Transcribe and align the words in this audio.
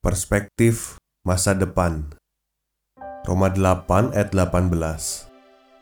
Perspektif 0.00 0.96
masa 1.28 1.52
depan 1.52 2.08
Roma 3.28 3.52
8 3.52 4.16
ayat 4.16 4.32
18 4.32 4.72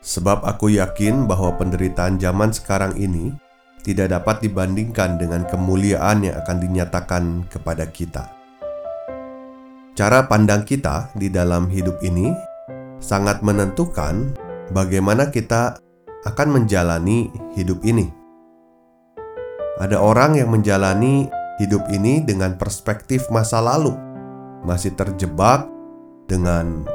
Sebab 0.03 0.43
aku 0.43 0.75
yakin 0.75 1.23
bahwa 1.23 1.55
penderitaan 1.55 2.19
zaman 2.19 2.51
sekarang 2.51 2.99
ini 2.99 3.31
tidak 3.79 4.11
dapat 4.11 4.43
dibandingkan 4.43 5.15
dengan 5.15 5.47
kemuliaan 5.47 6.27
yang 6.27 6.35
akan 6.35 6.57
dinyatakan 6.59 7.47
kepada 7.47 7.87
kita. 7.87 8.27
Cara 9.95 10.27
pandang 10.27 10.67
kita 10.67 11.15
di 11.15 11.31
dalam 11.31 11.71
hidup 11.71 12.03
ini 12.03 12.35
sangat 12.99 13.39
menentukan 13.39 14.35
bagaimana 14.75 15.31
kita 15.31 15.79
akan 16.27 16.59
menjalani 16.59 17.31
hidup 17.55 17.79
ini. 17.87 18.11
Ada 19.79 19.95
orang 19.95 20.35
yang 20.35 20.51
menjalani 20.51 21.31
hidup 21.55 21.87
ini 21.87 22.19
dengan 22.19 22.59
perspektif 22.59 23.31
masa 23.31 23.63
lalu 23.63 24.08
masih 24.63 24.93
terjebak 24.95 25.67
dengan 26.29 26.85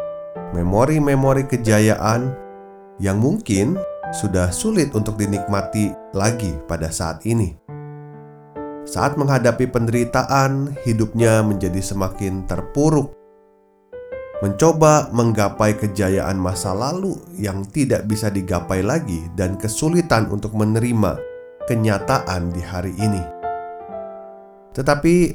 memori-memori 0.54 1.48
kejayaan 1.50 2.30
yang 3.02 3.18
mungkin 3.18 3.74
sudah 4.14 4.54
sulit 4.54 4.94
untuk 4.94 5.18
dinikmati 5.18 5.90
lagi 6.14 6.54
pada 6.70 6.92
saat 6.94 7.26
ini. 7.26 7.58
Saat 8.84 9.16
menghadapi 9.16 9.72
penderitaan, 9.72 10.76
hidupnya 10.84 11.40
menjadi 11.40 11.80
semakin 11.80 12.44
terpuruk. 12.44 13.16
Mencoba 14.44 15.08
menggapai 15.08 15.72
kejayaan 15.72 16.36
masa 16.36 16.76
lalu 16.76 17.16
yang 17.40 17.64
tidak 17.64 18.04
bisa 18.04 18.28
digapai 18.28 18.84
lagi, 18.84 19.24
dan 19.32 19.56
kesulitan 19.56 20.28
untuk 20.28 20.52
menerima 20.52 21.16
kenyataan 21.64 22.52
di 22.52 22.60
hari 22.60 22.92
ini. 23.00 23.24
Tetapi 24.76 25.32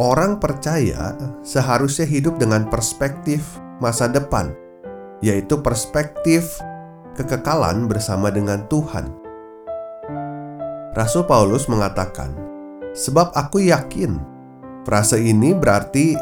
Orang 0.00 0.40
percaya 0.40 1.12
seharusnya 1.44 2.08
hidup 2.08 2.40
dengan 2.40 2.64
perspektif 2.72 3.60
masa 3.84 4.08
depan, 4.08 4.48
yaitu 5.20 5.60
perspektif 5.60 6.56
kekekalan 7.12 7.84
bersama 7.84 8.32
dengan 8.32 8.64
Tuhan. 8.72 9.12
Rasul 10.96 11.28
Paulus 11.28 11.68
mengatakan, 11.68 12.32
"Sebab 12.96 13.36
aku 13.36 13.60
yakin." 13.60 14.16
Frase 14.88 15.20
ini 15.20 15.52
berarti 15.52 16.16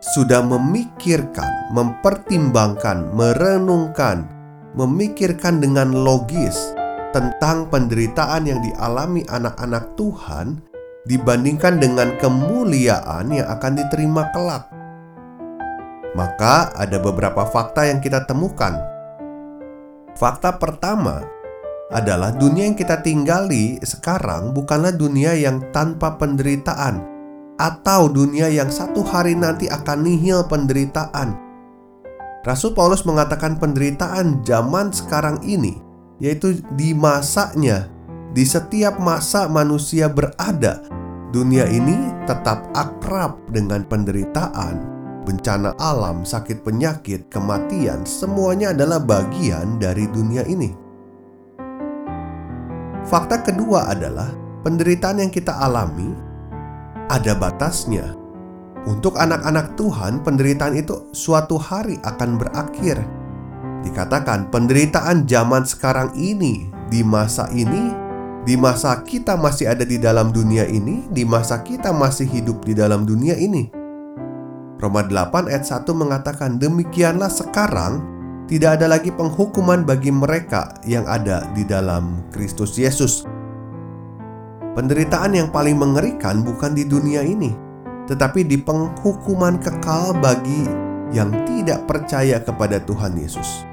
sudah 0.00 0.40
memikirkan, 0.40 1.76
mempertimbangkan, 1.76 3.12
merenungkan, 3.12 4.24
memikirkan 4.72 5.60
dengan 5.60 5.92
logis 5.92 6.72
tentang 7.12 7.68
penderitaan 7.68 8.48
yang 8.48 8.64
dialami 8.64 9.28
anak-anak 9.28 9.92
Tuhan 10.00 10.69
dibandingkan 11.08 11.80
dengan 11.80 12.16
kemuliaan 12.20 13.32
yang 13.32 13.48
akan 13.48 13.72
diterima 13.78 14.28
kelak. 14.34 14.68
Maka, 16.12 16.74
ada 16.74 16.98
beberapa 16.98 17.46
fakta 17.46 17.86
yang 17.86 18.02
kita 18.02 18.26
temukan. 18.26 18.74
Fakta 20.18 20.58
pertama 20.58 21.22
adalah 21.94 22.34
dunia 22.34 22.66
yang 22.66 22.78
kita 22.78 22.98
tinggali 23.02 23.78
sekarang 23.82 24.50
bukanlah 24.50 24.90
dunia 24.90 25.34
yang 25.38 25.62
tanpa 25.70 26.18
penderitaan, 26.18 27.02
atau 27.56 28.10
dunia 28.10 28.50
yang 28.50 28.68
satu 28.68 29.06
hari 29.06 29.38
nanti 29.38 29.70
akan 29.70 30.02
nihil 30.02 30.44
penderitaan. 30.50 31.38
Rasul 32.42 32.72
Paulus 32.72 33.04
mengatakan 33.04 33.60
penderitaan 33.60 34.42
zaman 34.42 34.90
sekarang 34.90 35.44
ini, 35.46 35.78
yaitu 36.18 36.58
di 36.74 36.96
masanya 36.96 37.86
di 38.30 38.46
setiap 38.46 38.98
masa 38.98 39.50
manusia 39.50 40.06
berada, 40.06 40.82
dunia 41.30 41.66
ini 41.70 42.10
tetap 42.26 42.66
akrab 42.74 43.38
dengan 43.54 43.86
penderitaan, 43.86 44.82
bencana 45.22 45.78
alam, 45.78 46.26
sakit 46.26 46.66
penyakit, 46.66 47.30
kematian, 47.30 48.02
semuanya 48.02 48.74
adalah 48.74 48.98
bagian 48.98 49.78
dari 49.78 50.10
dunia 50.10 50.42
ini. 50.46 50.74
Fakta 53.06 53.42
kedua 53.42 53.90
adalah 53.94 54.30
penderitaan 54.66 55.22
yang 55.22 55.32
kita 55.32 55.54
alami 55.54 56.10
ada 57.10 57.34
batasnya. 57.34 58.14
Untuk 58.88 59.18
anak-anak 59.20 59.76
Tuhan, 59.76 60.24
penderitaan 60.24 60.72
itu 60.78 61.10
suatu 61.12 61.60
hari 61.60 62.00
akan 62.00 62.40
berakhir. 62.40 62.96
Dikatakan 63.84 64.48
penderitaan 64.48 65.28
zaman 65.28 65.68
sekarang 65.68 66.16
ini 66.16 66.68
di 66.88 67.04
masa 67.04 67.44
ini 67.52 67.92
di 68.40 68.56
masa 68.56 69.04
kita 69.04 69.36
masih 69.36 69.68
ada 69.68 69.84
di 69.84 70.00
dalam 70.00 70.32
dunia 70.32 70.64
ini, 70.64 71.04
di 71.12 71.28
masa 71.28 71.60
kita 71.60 71.92
masih 71.92 72.24
hidup 72.24 72.64
di 72.64 72.72
dalam 72.72 73.04
dunia 73.04 73.36
ini. 73.36 73.68
Roma 74.80 75.04
8 75.04 75.52
ayat 75.52 75.68
1 75.68 75.84
mengatakan 75.92 76.56
demikianlah 76.56 77.28
sekarang 77.28 78.00
tidak 78.48 78.80
ada 78.80 78.96
lagi 78.96 79.12
penghukuman 79.12 79.84
bagi 79.84 80.08
mereka 80.08 80.72
yang 80.88 81.04
ada 81.04 81.44
di 81.52 81.68
dalam 81.68 82.24
Kristus 82.32 82.80
Yesus. 82.80 83.28
Penderitaan 84.72 85.36
yang 85.36 85.52
paling 85.52 85.76
mengerikan 85.76 86.40
bukan 86.40 86.72
di 86.72 86.88
dunia 86.88 87.20
ini, 87.20 87.52
tetapi 88.08 88.48
di 88.48 88.56
penghukuman 88.56 89.60
kekal 89.60 90.16
bagi 90.16 90.64
yang 91.12 91.28
tidak 91.44 91.84
percaya 91.84 92.40
kepada 92.40 92.80
Tuhan 92.80 93.20
Yesus. 93.20 93.69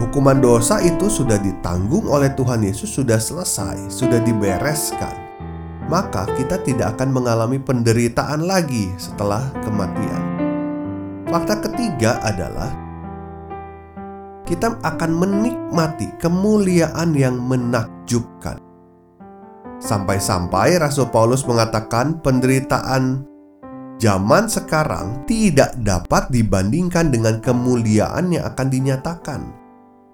Hukuman 0.00 0.40
dosa 0.40 0.80
itu 0.80 1.12
sudah 1.12 1.36
ditanggung 1.36 2.08
oleh 2.08 2.32
Tuhan 2.32 2.64
Yesus, 2.64 2.88
sudah 2.88 3.20
selesai, 3.20 3.92
sudah 3.92 4.16
dibereskan. 4.24 5.12
Maka 5.92 6.24
kita 6.40 6.56
tidak 6.64 6.96
akan 6.96 7.12
mengalami 7.12 7.60
penderitaan 7.60 8.48
lagi 8.48 8.88
setelah 8.96 9.52
kematian. 9.60 10.22
Fakta 11.28 11.60
ketiga 11.68 12.16
adalah 12.24 12.72
kita 14.48 14.80
akan 14.80 15.10
menikmati 15.20 16.08
kemuliaan 16.16 17.12
yang 17.12 17.36
menakjubkan. 17.36 18.56
Sampai-sampai 19.84 20.80
Rasul 20.80 21.12
Paulus 21.12 21.44
mengatakan 21.44 22.24
penderitaan 22.24 23.28
zaman 24.00 24.48
sekarang 24.48 25.28
tidak 25.28 25.76
dapat 25.84 26.32
dibandingkan 26.32 27.12
dengan 27.12 27.36
kemuliaan 27.44 28.32
yang 28.32 28.48
akan 28.48 28.68
dinyatakan. 28.72 29.59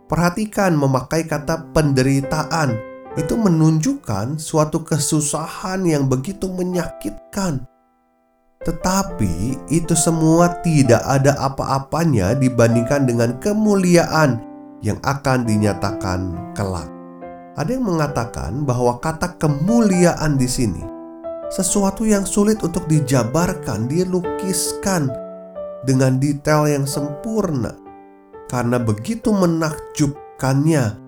Perhatikan 0.06 0.78
memakai 0.78 1.26
kata 1.26 1.74
penderitaan 1.74 2.78
itu 3.18 3.34
menunjukkan 3.34 4.38
suatu 4.38 4.86
kesusahan 4.86 5.82
yang 5.82 6.06
begitu 6.06 6.46
menyakitkan. 6.46 7.66
Tetapi 8.62 9.66
itu 9.66 9.94
semua 9.98 10.62
tidak 10.62 11.02
ada 11.02 11.34
apa-apanya 11.42 12.38
dibandingkan 12.38 13.02
dengan 13.02 13.34
kemuliaan 13.42 14.38
yang 14.78 15.02
akan 15.02 15.42
dinyatakan 15.42 16.54
kelak. 16.54 16.86
Ada 17.58 17.74
yang 17.74 17.90
mengatakan 17.90 18.62
bahwa 18.62 19.02
kata 19.02 19.34
kemuliaan 19.42 20.38
di 20.38 20.46
sini 20.46 20.84
sesuatu 21.50 22.06
yang 22.06 22.22
sulit 22.22 22.62
untuk 22.62 22.86
dijabarkan, 22.86 23.90
dilukiskan 23.90 25.10
dengan 25.82 26.22
detail 26.22 26.70
yang 26.70 26.86
sempurna 26.86 27.85
karena 28.46 28.78
begitu 28.78 29.34
menakjubkannya 29.34 31.06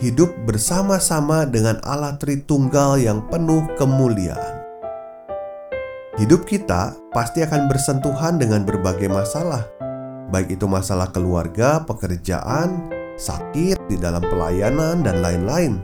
hidup 0.00 0.32
bersama-sama 0.48 1.44
dengan 1.44 1.76
Allah 1.84 2.16
Tritunggal 2.16 3.02
yang 3.02 3.20
penuh 3.28 3.66
kemuliaan. 3.76 4.62
Hidup 6.16 6.48
kita 6.48 6.96
pasti 7.12 7.44
akan 7.44 7.68
bersentuhan 7.68 8.40
dengan 8.40 8.64
berbagai 8.64 9.08
masalah, 9.08 9.68
baik 10.32 10.56
itu 10.56 10.66
masalah 10.68 11.08
keluarga, 11.12 11.80
pekerjaan, 11.84 12.88
sakit 13.16 13.76
di 13.88 13.96
dalam 14.00 14.20
pelayanan, 14.24 15.00
dan 15.04 15.20
lain-lain. 15.24 15.80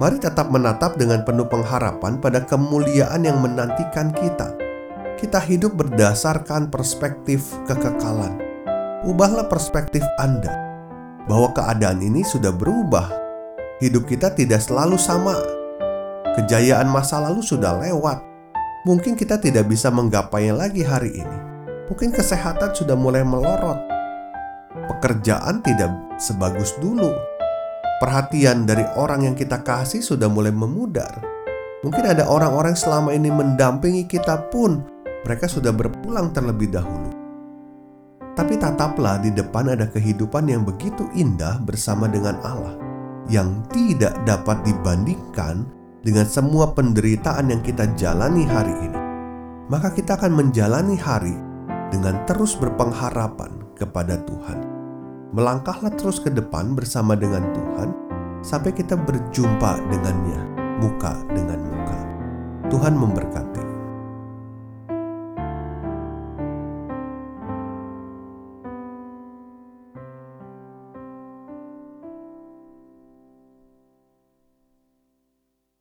Mari 0.00 0.16
tetap 0.16 0.48
menatap 0.48 0.96
dengan 0.96 1.20
penuh 1.28 1.44
pengharapan 1.44 2.16
pada 2.16 2.40
kemuliaan 2.44 3.20
yang 3.20 3.36
menantikan 3.44 4.08
kita. 4.16 4.56
Kita 5.20 5.36
hidup 5.36 5.76
berdasarkan 5.76 6.72
perspektif 6.72 7.44
kekekalan 7.68 8.39
ubahlah 9.04 9.48
perspektif 9.48 10.04
Anda 10.20 10.52
bahwa 11.24 11.52
keadaan 11.56 12.04
ini 12.04 12.20
sudah 12.24 12.52
berubah. 12.52 13.08
Hidup 13.80 14.04
kita 14.04 14.36
tidak 14.36 14.60
selalu 14.60 15.00
sama. 15.00 15.32
Kejayaan 16.36 16.84
masa 16.84 17.16
lalu 17.16 17.40
sudah 17.40 17.80
lewat. 17.80 18.20
Mungkin 18.84 19.16
kita 19.16 19.40
tidak 19.40 19.68
bisa 19.68 19.88
menggapainya 19.88 20.52
lagi 20.52 20.84
hari 20.84 21.24
ini. 21.24 21.38
Mungkin 21.88 22.12
kesehatan 22.12 22.76
sudah 22.76 22.92
mulai 22.92 23.24
melorot. 23.24 23.80
Pekerjaan 24.88 25.64
tidak 25.64 25.90
sebagus 26.20 26.76
dulu. 26.76 27.08
Perhatian 28.04 28.68
dari 28.68 28.84
orang 28.96 29.28
yang 29.28 29.36
kita 29.36 29.60
kasih 29.64 30.04
sudah 30.04 30.28
mulai 30.28 30.52
memudar. 30.52 31.20
Mungkin 31.80 32.04
ada 32.04 32.28
orang-orang 32.28 32.76
selama 32.76 33.16
ini 33.16 33.32
mendampingi 33.32 34.04
kita 34.04 34.52
pun 34.52 34.84
mereka 35.24 35.48
sudah 35.48 35.72
berpulang 35.72 36.32
terlebih 36.32 36.68
dahulu. 36.68 37.19
Tapi 38.40 38.56
tataplah 38.56 39.20
di 39.20 39.28
depan 39.36 39.68
ada 39.68 39.84
kehidupan 39.84 40.48
yang 40.48 40.64
begitu 40.64 41.04
indah 41.12 41.60
bersama 41.60 42.08
dengan 42.08 42.40
Allah 42.40 42.72
yang 43.28 43.60
tidak 43.68 44.16
dapat 44.24 44.64
dibandingkan 44.64 45.68
dengan 46.00 46.24
semua 46.24 46.72
penderitaan 46.72 47.52
yang 47.52 47.60
kita 47.60 47.84
jalani 48.00 48.48
hari 48.48 48.72
ini. 48.80 49.00
Maka 49.68 49.92
kita 49.92 50.16
akan 50.16 50.32
menjalani 50.40 50.96
hari 50.96 51.36
dengan 51.92 52.16
terus 52.24 52.56
berpengharapan 52.56 53.60
kepada 53.76 54.16
Tuhan. 54.24 54.64
Melangkahlah 55.36 55.92
terus 56.00 56.16
ke 56.16 56.32
depan 56.32 56.72
bersama 56.72 57.12
dengan 57.20 57.44
Tuhan 57.52 57.92
sampai 58.40 58.72
kita 58.72 58.96
berjumpa 58.96 59.84
dengannya 59.92 60.40
muka 60.80 61.12
dengan 61.28 61.60
muka. 61.60 61.98
Tuhan 62.72 62.96
memberkati. 62.96 63.49